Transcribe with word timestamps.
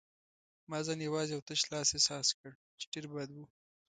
ما 0.69 0.77
ځان 0.85 0.99
یوازې 1.07 1.33
او 1.35 1.41
تش 1.47 1.61
لاس 1.71 1.87
احساس 1.93 2.27
کړ، 2.39 2.51
چې 2.79 2.85
ډېر 2.93 3.05
بد 3.13 3.29
و. 3.35 3.37